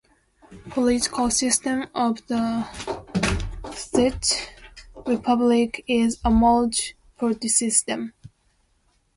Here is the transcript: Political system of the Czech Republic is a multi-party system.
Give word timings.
Political 0.71 1.29
system 1.29 1.85
of 1.93 2.25
the 2.25 2.67
Czech 3.71 4.55
Republic 5.05 5.83
is 5.87 6.17
a 6.25 6.31
multi-party 6.31 7.47
system. 7.47 8.11